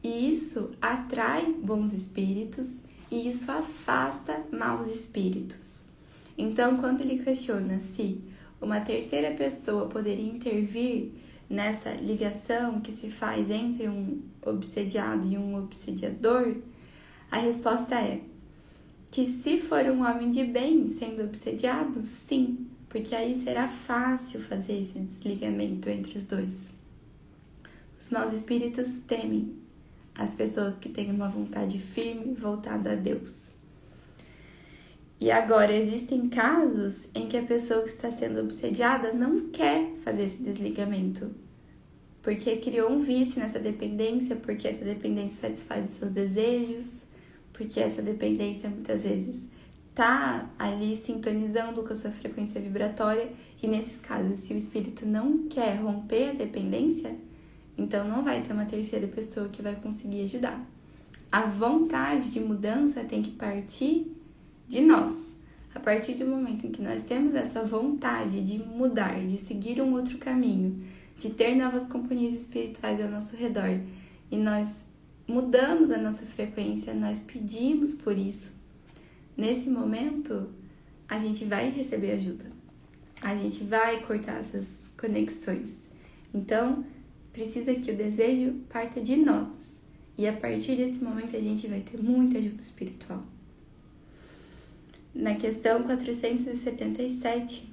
E 0.04 0.30
isso 0.30 0.72
atrai 0.82 1.54
bons 1.54 1.94
espíritos 1.94 2.84
e 3.10 3.30
isso 3.30 3.50
afasta 3.50 4.46
maus 4.52 4.90
espíritos. 4.90 5.93
Então, 6.38 6.78
quando 6.78 7.02
ele 7.02 7.24
questiona 7.24 7.80
se 7.80 8.22
uma 8.60 8.80
terceira 8.82 9.32
pessoa 9.32 9.88
poderia 9.88 10.26
intervir 10.26 11.12
nessa 11.50 11.92
ligação 11.92 12.82
que 12.82 12.92
se 12.92 13.10
faz 13.10 13.50
entre 13.50 13.88
um 13.88 14.22
obsediado 14.46 15.28
e 15.28 15.38
um 15.38 15.58
obsediador, 15.58 16.56
a 17.30 17.38
resposta 17.38 17.96
é 17.96 18.22
que 19.12 19.28
se 19.28 19.60
for 19.60 19.86
um 19.86 20.02
homem 20.04 20.32
de 20.32 20.44
bem 20.44 20.90
sendo 20.90 21.24
obsediado, 21.24 22.04
sim, 22.04 22.68
porque 22.90 23.14
aí 23.14 23.38
será 23.38 23.68
fácil 23.68 24.42
fazer 24.42 24.82
esse 24.82 25.00
desligamento 25.00 25.88
entre 25.90 26.18
os 26.18 26.26
dois. 26.26 26.72
Os 28.00 28.10
maus 28.10 28.34
espíritos 28.34 28.96
temem 29.08 29.54
as 30.16 30.32
pessoas 30.34 30.78
que 30.80 30.90
têm 30.90 31.12
uma 31.12 31.30
vontade 31.30 31.80
firme 31.80 32.34
voltada 32.34 32.94
a 32.94 32.96
Deus. 32.96 33.53
E 35.20 35.32
agora, 35.32 35.74
existem 35.74 36.28
casos 36.28 37.08
em 37.16 37.28
que 37.28 37.38
a 37.38 37.44
pessoa 37.44 37.84
que 37.84 37.90
está 37.90 38.12
sendo 38.12 38.42
obsediada 38.42 39.14
não 39.14 39.50
quer 39.50 39.92
fazer 40.04 40.24
esse 40.24 40.44
desligamento, 40.44 41.32
porque 42.22 42.58
criou 42.58 42.92
um 42.92 43.00
vício 43.00 43.40
nessa 43.42 43.60
dependência, 43.60 44.36
porque 44.36 44.68
essa 44.68 44.84
dependência 44.84 45.48
satisfaz 45.48 45.92
os 45.92 45.98
seus 45.98 46.12
desejos, 46.12 47.06
porque 47.54 47.80
essa 47.80 48.02
dependência 48.02 48.70
muitas 48.70 49.04
vezes 49.04 49.50
tá 49.94 50.50
ali 50.58 50.96
sintonizando 50.96 51.84
com 51.84 51.94
a 51.94 51.96
sua 51.96 52.12
frequência 52.12 52.60
vibratória, 52.60 53.32
e 53.62 53.68
nesses 53.68 54.02
casos, 54.02 54.40
se 54.40 54.54
o 54.54 54.58
espírito 54.58 55.06
não 55.06 55.48
quer 55.48 55.76
romper 55.76 56.32
a 56.32 56.34
dependência, 56.34 57.16
então 57.78 58.08
não 58.08 58.24
vai 58.24 58.42
ter 58.42 58.54
uma 58.54 58.66
terceira 58.66 59.08
pessoa 59.08 59.50
que 59.50 59.62
vai 59.62 59.76
conseguir 59.76 60.24
ajudar. 60.24 60.66
A 61.32 61.46
vontade 61.46 62.32
de 62.32 62.40
mudança 62.40 63.04
tem 63.04 63.22
que 63.22 63.32
partir 63.32 64.12
de 64.74 64.82
nós. 64.82 65.38
A 65.76 65.80
partir 65.80 66.16
do 66.16 66.26
momento 66.26 66.66
em 66.66 66.72
que 66.72 66.82
nós 66.82 67.04
temos 67.04 67.36
essa 67.36 67.64
vontade 67.64 68.42
de 68.42 68.58
mudar, 68.58 69.26
de 69.26 69.38
seguir 69.38 69.80
um 69.80 69.94
outro 69.94 70.18
caminho, 70.18 70.84
de 71.16 71.30
ter 71.30 71.56
novas 71.56 71.88
companhias 71.88 72.34
espirituais 72.34 73.00
ao 73.00 73.10
nosso 73.10 73.36
redor, 73.36 73.80
e 74.32 74.38
nós 74.38 74.84
mudamos 75.28 75.92
a 75.92 75.98
nossa 75.98 76.26
frequência, 76.26 76.94
nós 76.94 77.20
pedimos 77.20 77.94
por 77.94 78.18
isso, 78.18 78.56
nesse 79.38 79.70
momento 79.70 80.50
a 81.08 81.20
gente 81.20 81.46
vai 81.46 81.70
receber 81.70 82.14
ajuda. 82.14 82.46
A 83.22 83.36
gente 83.36 83.64
vai 83.64 84.02
cortar 84.02 84.40
essas 84.40 84.92
conexões. 85.00 85.90
Então, 86.34 86.84
precisa 87.32 87.74
que 87.76 87.92
o 87.92 87.96
desejo 87.96 88.56
parta 88.70 89.00
de 89.00 89.16
nós. 89.16 89.76
E 90.18 90.28
a 90.28 90.34
partir 90.34 90.76
desse 90.76 91.04
momento 91.04 91.36
a 91.36 91.40
gente 91.40 91.68
vai 91.68 91.80
ter 91.80 92.02
muita 92.02 92.38
ajuda 92.38 92.62
espiritual. 92.62 93.24
Na 95.14 95.36
questão 95.36 95.84
477, 95.84 97.72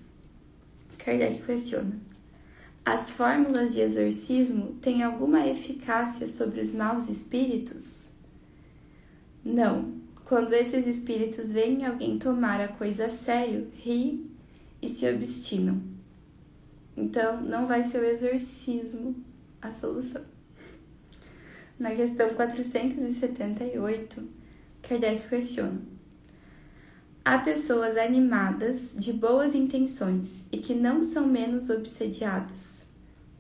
Kardec 0.99 1.43
questiona: 1.43 1.99
As 2.85 3.11
fórmulas 3.11 3.73
de 3.73 3.81
exorcismo 3.81 4.75
têm 4.83 5.03
alguma 5.03 5.47
eficácia 5.47 6.29
sobre 6.29 6.61
os 6.61 6.73
maus 6.73 7.09
espíritos? 7.09 8.11
Não. 9.45 9.99
Quando 10.27 10.53
esses 10.53 10.87
espíritos 10.87 11.51
veem 11.51 11.85
alguém 11.85 12.17
tomar 12.19 12.61
a 12.61 12.69
coisa 12.69 13.07
a 13.07 13.09
sério, 13.09 13.69
ri 13.75 14.31
e 14.81 14.89
se 14.89 15.11
obstinam. 15.11 15.83
Então, 16.97 17.41
não 17.41 17.67
vai 17.67 17.83
ser 17.83 17.99
o 18.01 18.05
exorcismo 18.05 19.17
a 19.61 19.73
solução. 19.73 20.23
Na 21.79 21.95
questão 21.97 22.35
478, 22.35 24.29
Kardec 24.83 25.29
questiona: 25.29 25.81
Há 27.23 27.37
pessoas 27.37 27.99
animadas, 27.99 28.97
de 28.99 29.13
boas 29.13 29.55
intenções 29.55 30.47
e 30.51 30.57
que 30.57 30.75
não 30.75 31.03
são 31.03 31.27
menos 31.27 31.69
obsediadas. 31.69 32.87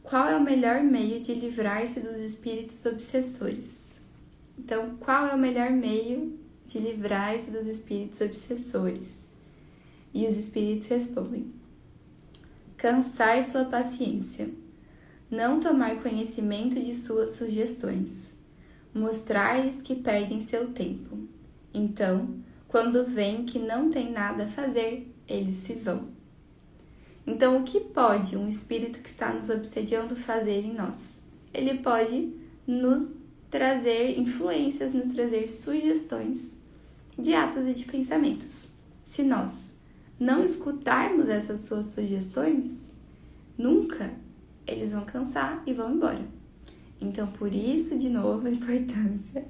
Qual 0.03 0.29
é 0.29 0.37
o 0.37 0.43
melhor 0.43 0.83
meio 0.83 1.21
de 1.21 1.33
livrar-se 1.33 2.01
dos 2.01 2.21
espíritos 2.21 2.85
obsessores? 2.85 4.03
Então, 4.59 4.97
qual 5.01 5.29
é 5.29 5.35
o 5.35 5.39
melhor 5.39 5.71
meio 5.71 6.39
de 6.67 6.79
livrar-se 6.79 7.51
dos 7.51 7.67
espíritos 7.67 8.21
obsessores? 8.21 9.31
E 10.13 10.27
os 10.27 10.37
espíritos 10.37 10.87
respondem: 10.87 11.51
cansar 12.77 13.43
sua 13.43 13.65
paciência, 13.65 14.51
não 15.31 15.59
tomar 15.59 16.03
conhecimento 16.03 16.79
de 16.79 16.95
suas 16.95 17.31
sugestões, 17.31 18.35
mostrar-lhes 18.95 19.81
que 19.81 19.95
perdem 19.95 20.39
seu 20.39 20.71
tempo. 20.71 21.17
Então, 21.73 22.41
quando 22.71 23.05
veem 23.05 23.45
que 23.45 23.59
não 23.59 23.91
tem 23.91 24.13
nada 24.13 24.45
a 24.45 24.49
fazer, 24.49 25.13
eles 25.27 25.57
se 25.57 25.75
vão. 25.75 26.07
Então, 27.27 27.59
o 27.59 27.65
que 27.65 27.81
pode 27.81 28.37
um 28.37 28.49
espírito 28.49 29.01
que 29.01 29.09
está 29.09 29.33
nos 29.33 29.51
obsediando 29.51 30.15
fazer 30.15 30.65
em 30.65 30.73
nós? 30.73 31.21
Ele 31.53 31.79
pode 31.79 32.33
nos 32.65 33.09
trazer 33.51 34.17
influências, 34.17 34.93
nos 34.93 35.13
trazer 35.13 35.49
sugestões 35.49 36.55
de 37.19 37.35
atos 37.35 37.67
e 37.67 37.75
de 37.75 37.85
pensamentos. 37.87 38.69
Se 39.03 39.25
nós 39.25 39.75
não 40.19 40.45
escutarmos 40.45 41.29
essas 41.29 41.61
suas 41.61 41.87
sugestões, 41.87 42.95
nunca 43.59 44.13
eles 44.65 44.93
vão 44.93 45.05
cansar 45.05 45.61
e 45.67 45.73
vão 45.73 45.93
embora. 45.93 46.25
Então, 47.01 47.27
por 47.33 47.53
isso, 47.53 47.99
de 47.99 48.09
novo, 48.09 48.47
a 48.47 48.51
importância 48.53 49.45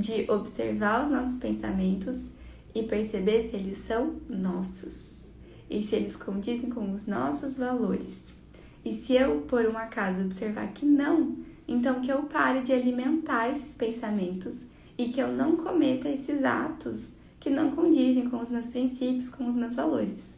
de 0.00 0.30
observar 0.30 1.04
os 1.04 1.10
nossos 1.10 1.36
pensamentos 1.36 2.30
e 2.74 2.82
perceber 2.82 3.46
se 3.48 3.56
eles 3.56 3.78
são 3.78 4.16
nossos 4.28 5.20
e 5.68 5.82
se 5.82 5.94
eles 5.94 6.16
condizem 6.16 6.70
com 6.70 6.90
os 6.90 7.06
nossos 7.06 7.58
valores. 7.58 8.34
E 8.82 8.94
se 8.94 9.14
eu, 9.14 9.42
por 9.42 9.66
um 9.66 9.76
acaso, 9.76 10.22
observar 10.22 10.72
que 10.72 10.86
não, 10.86 11.36
então 11.68 12.00
que 12.00 12.10
eu 12.10 12.22
pare 12.22 12.62
de 12.62 12.72
alimentar 12.72 13.50
esses 13.50 13.74
pensamentos 13.74 14.64
e 14.96 15.08
que 15.08 15.20
eu 15.20 15.28
não 15.28 15.56
cometa 15.56 16.08
esses 16.08 16.42
atos 16.44 17.16
que 17.38 17.50
não 17.50 17.70
condizem 17.72 18.28
com 18.28 18.40
os 18.40 18.50
meus 18.50 18.68
princípios, 18.68 19.28
com 19.28 19.46
os 19.46 19.54
meus 19.54 19.74
valores. 19.74 20.34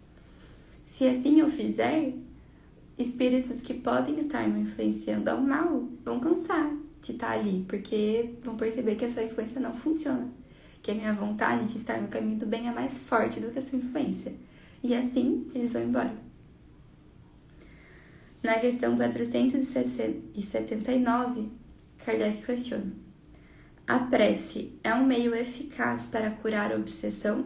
Se 0.85 1.07
assim 1.07 1.39
eu 1.39 1.49
fizer, 1.49 2.13
espíritos 2.99 3.63
que 3.63 3.75
podem 3.75 4.19
estar 4.19 4.49
me 4.49 4.61
influenciando 4.61 5.31
ao 5.31 5.41
mal 5.41 5.89
vão 6.05 6.19
cansar 6.19 6.82
de 7.03 7.13
estar 7.13 7.33
ali, 7.33 7.67
porque 7.69 8.31
vão 8.41 8.57
perceber 8.57 8.95
que 8.95 9.05
essa 9.05 9.23
influência 9.23 9.61
não 9.61 9.75
funciona, 9.75 10.31
que 10.81 10.93
a 10.93 10.95
minha 10.95 11.13
vontade 11.13 11.67
de 11.67 11.77
estar 11.77 12.01
no 12.01 12.09
caminho 12.09 12.39
do 12.39 12.47
bem 12.47 12.67
é 12.69 12.73
mais 12.73 12.97
forte 12.97 13.39
do 13.41 13.51
que 13.51 13.59
essa 13.59 13.77
influência. 13.77 14.33
E 14.83 14.95
assim 14.95 15.47
eles 15.55 15.71
vão 15.73 15.83
embora. 15.83 16.15
Na 18.43 18.59
questão 18.59 18.97
479, 18.97 21.51
Kardec 22.05 22.43
questiona: 22.45 22.93
A 23.87 23.99
prece 23.99 24.73
é 24.83 24.95
um 24.95 25.05
meio 25.05 25.35
eficaz 25.35 26.07
para 26.07 26.31
curar 26.31 26.73
a 26.73 26.77
obsessão? 26.77 27.45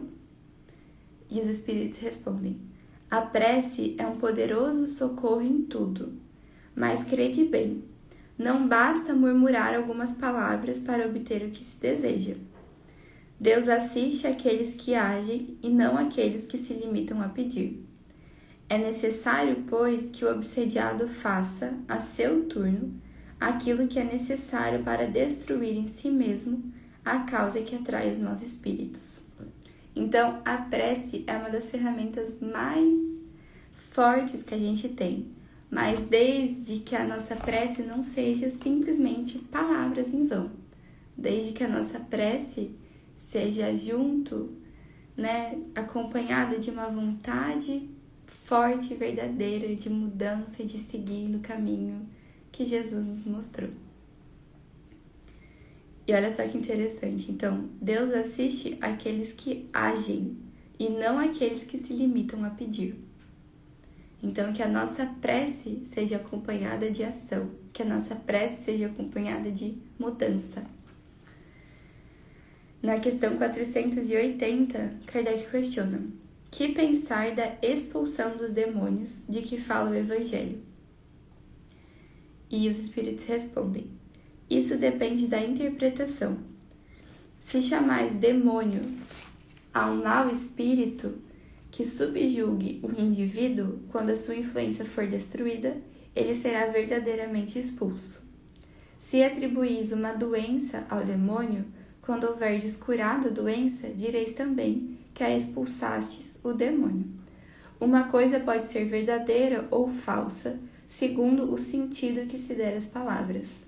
E 1.29 1.37
os 1.39 1.47
espíritos 1.47 1.99
respondem: 1.99 2.57
A 3.09 3.21
prece 3.21 3.95
é 3.97 4.07
um 4.07 4.17
poderoso 4.17 4.87
socorro 4.87 5.41
em 5.41 5.63
tudo, 5.63 6.13
mas 6.75 7.03
crede 7.03 7.45
bem 7.45 7.83
não 8.37 8.67
basta 8.67 9.13
murmurar 9.13 9.73
algumas 9.73 10.11
palavras 10.11 10.77
para 10.77 11.07
obter 11.07 11.43
o 11.43 11.49
que 11.49 11.63
se 11.63 11.79
deseja. 11.79 12.35
Deus 13.39 13.67
assiste 13.67 14.27
aqueles 14.27 14.75
que 14.75 14.93
agem 14.93 15.57
e 15.61 15.69
não 15.69 15.97
aqueles 15.97 16.45
que 16.45 16.57
se 16.57 16.73
limitam 16.73 17.21
a 17.21 17.29
pedir. 17.29 17.83
É 18.69 18.77
necessário, 18.77 19.63
pois, 19.67 20.09
que 20.09 20.25
o 20.25 20.31
obsediado 20.31 21.07
faça, 21.07 21.73
a 21.87 21.99
seu 21.99 22.45
turno, 22.45 22.99
aquilo 23.39 23.87
que 23.87 23.99
é 23.99 24.03
necessário 24.03 24.83
para 24.83 25.07
destruir 25.07 25.75
em 25.75 25.87
si 25.87 26.09
mesmo 26.09 26.71
a 27.05 27.19
causa 27.19 27.61
que 27.61 27.75
atrai 27.75 28.11
os 28.11 28.19
maus 28.19 28.41
espíritos. 28.41 29.21
Então, 29.95 30.41
a 30.43 30.57
prece 30.57 31.23
é 31.25 31.37
uma 31.37 31.49
das 31.49 31.71
ferramentas 31.71 32.39
mais 32.39 32.97
fortes 33.71 34.43
que 34.43 34.53
a 34.53 34.57
gente 34.57 34.89
tem 34.89 35.36
mas 35.69 36.01
desde 36.01 36.79
que 36.79 36.95
a 36.95 37.05
nossa 37.05 37.35
prece 37.35 37.83
não 37.83 38.01
seja 38.01 38.49
simplesmente 38.49 39.37
palavras 39.37 40.13
em 40.13 40.25
vão, 40.25 40.51
desde 41.17 41.51
que 41.51 41.63
a 41.63 41.67
nossa 41.67 41.99
prece 41.99 42.71
seja 43.17 43.75
junto, 43.75 44.51
né, 45.15 45.57
acompanhada 45.75 46.57
de 46.57 46.69
uma 46.69 46.87
vontade 46.87 47.89
forte 48.25 48.93
e 48.93 48.97
verdadeira 48.97 49.75
de 49.75 49.89
mudança 49.89 50.63
e 50.63 50.65
de 50.65 50.77
seguir 50.77 51.27
no 51.27 51.39
caminho 51.39 52.07
que 52.51 52.65
Jesus 52.65 53.07
nos 53.07 53.25
mostrou. 53.25 53.69
E 56.07 56.13
olha 56.13 56.31
só 56.31 56.47
que 56.47 56.57
interessante. 56.57 57.29
Então, 57.29 57.69
Deus 57.81 58.11
assiste 58.11 58.77
aqueles 58.79 59.33
que 59.33 59.67
agem 59.73 60.37
e 60.79 60.87
não 60.87 61.19
aqueles 61.19 61.63
que 61.63 61.77
se 61.77 61.91
limitam 61.91 62.45
a 62.45 62.49
pedir. 62.49 62.95
Então, 64.21 64.51
que 64.51 64.63
a 64.63 64.67
nossa 64.67 65.05
prece 65.05 65.85
seja 65.85 66.15
acompanhada 66.17 66.89
de 66.89 67.03
ação, 67.03 67.51
que 67.71 67.83
a 67.83 67.85
nossa 67.85 68.15
prece 68.15 68.63
seja 68.63 68.87
acompanhada 68.87 69.51
de 69.51 69.77
mudança. 69.99 70.63
Na 72.81 72.99
questão 72.99 73.37
480, 73.37 74.99
Kardec 75.05 75.49
questiona: 75.49 76.01
Que 76.49 76.69
pensar 76.69 77.35
da 77.35 77.57
expulsão 77.61 78.37
dos 78.37 78.51
demônios 78.51 79.23
de 79.27 79.41
que 79.41 79.57
fala 79.57 79.91
o 79.91 79.95
Evangelho? 79.95 80.61
E 82.49 82.67
os 82.69 82.79
espíritos 82.79 83.25
respondem: 83.25 83.87
Isso 84.49 84.77
depende 84.77 85.27
da 85.27 85.43
interpretação. 85.43 86.37
Se 87.39 87.61
chamais 87.61 88.15
demônio 88.15 88.81
há 89.73 89.89
um 89.89 90.03
mau 90.03 90.29
espírito 90.29 91.26
que 91.71 91.85
subjugue 91.85 92.81
o 92.83 92.91
indivíduo, 92.99 93.79
quando 93.89 94.11
a 94.11 94.15
sua 94.15 94.35
influência 94.35 94.85
for 94.85 95.07
destruída, 95.07 95.77
ele 96.15 96.33
será 96.33 96.67
verdadeiramente 96.67 97.59
expulso. 97.59 98.25
Se 98.97 99.23
atribuís 99.23 99.91
uma 99.91 100.13
doença 100.13 100.85
ao 100.89 101.03
demônio, 101.03 101.65
quando 102.01 102.23
houverdes 102.23 102.75
curado 102.75 103.27
a 103.27 103.31
doença, 103.31 103.89
direis 103.89 104.33
também 104.33 104.97
que 105.13 105.23
a 105.23 105.35
expulsastes 105.35 106.39
o 106.43 106.53
demônio. 106.53 107.05
Uma 107.79 108.05
coisa 108.05 108.39
pode 108.39 108.67
ser 108.67 108.85
verdadeira 108.85 109.67
ou 109.69 109.89
falsa, 109.89 110.59
segundo 110.87 111.53
o 111.53 111.57
sentido 111.57 112.27
que 112.27 112.39
se 112.39 112.55
der 112.55 112.75
às 112.75 112.87
palavras. 112.87 113.67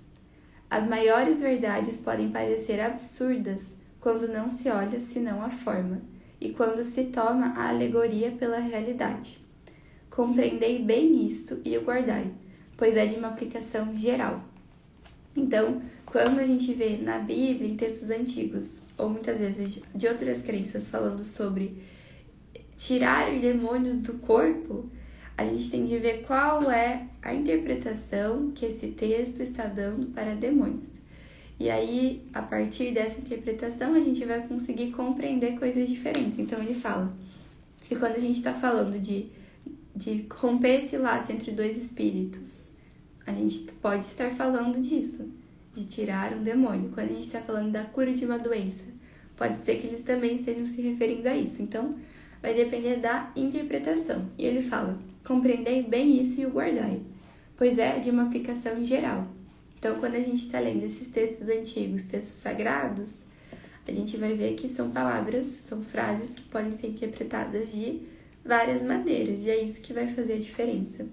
As 0.70 0.88
maiores 0.88 1.40
verdades 1.40 1.98
podem 1.98 2.32
parecer 2.32 2.80
absurdas 2.80 3.78
quando 4.00 4.28
não 4.28 4.50
se 4.50 4.70
olha 4.70 5.00
senão 5.00 5.44
a 5.44 5.50
forma, 5.50 6.02
e 6.40 6.50
quando 6.50 6.84
se 6.84 7.06
toma 7.06 7.54
a 7.58 7.70
alegoria 7.70 8.32
pela 8.32 8.60
realidade. 8.60 9.40
Compreendei 10.10 10.84
bem 10.84 11.26
isto 11.26 11.60
e 11.64 11.78
o 11.78 11.84
guardai, 11.84 12.32
pois 12.78 12.96
é 12.96 13.06
de 13.06 13.16
uma 13.16 13.30
aplicação 13.30 13.96
geral. 13.96 14.44
Então, 15.36 15.82
quando 16.06 16.40
a 16.40 16.44
gente 16.44 16.74
vê 16.74 16.98
na 16.98 17.20
Bíblia, 17.20 17.70
em 17.70 17.76
textos 17.76 18.10
antigos, 18.10 18.84
ou 18.98 19.10
muitas 19.10 19.40
vezes 19.40 19.82
de 19.94 20.08
outras 20.08 20.42
crenças 20.42 20.88
falando 20.88 21.24
sobre 21.24 21.78
tirar 22.76 23.32
demônios 23.40 23.98
do 23.98 24.14
corpo, 24.14 24.90
a 25.38 25.46
gente 25.46 25.70
tem 25.70 25.88
que 25.88 25.98
ver 25.98 26.24
qual 26.24 26.70
é 26.70 27.08
a 27.22 27.34
interpretação 27.34 28.52
que 28.52 28.66
esse 28.66 28.88
texto 28.88 29.42
está 29.42 29.66
dando 29.68 30.08
para 30.08 30.36
demônios. 30.36 30.99
E 31.60 31.70
aí, 31.70 32.24
a 32.34 32.42
partir 32.42 32.94
dessa 32.94 33.20
interpretação, 33.20 33.94
a 33.94 34.00
gente 34.00 34.24
vai 34.24 34.48
conseguir 34.48 34.92
compreender 34.92 35.60
coisas 35.60 35.90
diferentes. 35.90 36.40
Então, 36.40 36.62
ele 36.64 36.74
fala 36.74 37.14
que 37.84 37.96
quando 37.98 38.16
a 38.16 38.20
gente 38.20 38.38
está 38.38 38.54
falando 38.54 38.98
de, 38.98 39.26
de 39.94 40.26
romper 40.32 40.80
esse 40.80 40.98
laço 40.98 41.34
entre 41.34 41.52
dois 41.52 41.78
espíritos, 41.78 42.76
a 43.28 43.34
gente 43.34 43.74
pode 43.82 44.06
estar 44.06 44.32
falando 44.32 44.80
disso, 44.80 45.30
de 45.76 45.86
tirar 45.86 46.32
um 46.34 46.44
demônio. 46.44 46.92
Quando 46.94 47.10
a 47.10 47.14
gente 47.14 47.26
está 47.26 47.42
falando 47.42 47.74
da 47.74 47.84
cura 47.84 48.14
de 48.14 48.26
uma 48.26 48.40
doença, 48.40 48.86
pode 49.36 49.58
ser 49.58 49.82
que 49.82 49.88
eles 49.88 50.02
também 50.02 50.36
estejam 50.36 50.66
se 50.66 50.82
referindo 50.82 51.28
a 51.28 51.36
isso. 51.36 51.62
Então, 51.62 51.96
vai 52.42 52.54
depender 52.54 52.98
da 52.98 53.34
interpretação. 53.36 54.30
E 54.38 54.46
ele 54.46 54.62
fala: 54.62 54.98
compreendei 55.26 55.84
bem 55.84 56.22
isso 56.22 56.40
e 56.40 56.46
o 56.46 56.52
guardai, 56.52 57.02
pois 57.58 57.78
é 57.78 58.00
de 58.00 58.10
uma 58.10 58.24
aplicação 58.24 58.84
geral. 58.86 59.39
Então, 59.80 59.98
quando 60.00 60.16
a 60.16 60.20
gente 60.20 60.46
está 60.46 60.60
lendo 60.60 60.84
esses 60.84 61.08
textos 61.08 61.48
antigos, 61.48 62.04
textos 62.04 62.34
sagrados, 62.34 63.24
a 63.88 63.92
gente 63.92 64.18
vai 64.18 64.34
ver 64.36 64.54
que 64.56 64.68
são 64.68 64.92
palavras, 64.92 65.46
são 65.48 65.82
frases 65.82 66.32
que 66.32 66.42
podem 66.44 66.78
ser 66.78 66.88
interpretadas 66.88 67.72
de 67.72 68.02
várias 68.44 68.82
maneiras, 68.82 69.40
e 69.44 69.50
é 69.50 69.64
isso 69.64 69.82
que 69.82 69.94
vai 69.94 70.08
fazer 70.10 70.34
a 70.34 70.40
diferença. 70.40 71.08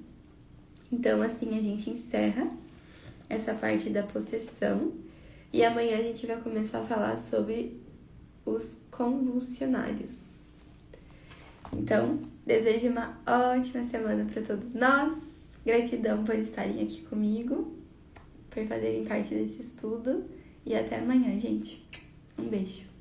Então, 0.91 1.23
assim, 1.23 1.57
a 1.57 1.63
gente 1.63 1.89
encerra 1.89 2.51
essa 3.29 3.55
parte 3.55 3.89
da 3.89 4.03
possessão, 4.03 4.93
e 5.53 5.65
amanhã 5.65 5.99
a 5.99 6.03
gente 6.03 6.27
vai 6.27 6.41
começar 6.41 6.81
a 6.81 6.85
falar 6.85 7.17
sobre 7.17 7.81
os 8.45 8.83
convulsionários. 8.91 10.27
Então, 11.73 12.21
desejo 12.45 12.89
uma 12.89 13.17
ótima 13.27 13.85
semana 13.89 14.25
para 14.25 14.43
todos 14.43 14.75
nós. 14.75 15.15
Gratidão 15.65 16.25
por 16.25 16.37
estarem 16.37 16.83
aqui 16.83 17.03
comigo, 17.03 17.77
por 18.57 18.67
fazerem 18.67 19.05
parte 19.05 19.35
desse 19.35 19.61
estudo. 19.61 20.25
E 20.65 20.75
até 20.75 20.99
amanhã, 20.99 21.37
gente. 21.39 21.87
Um 22.39 22.49
beijo. 22.49 22.96